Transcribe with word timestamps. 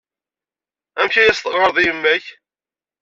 Amek 0.99 1.15
ay 1.15 1.29
as-teɣɣareḍ 1.31 1.77
i 1.79 1.83
yemma-k? 1.85 2.25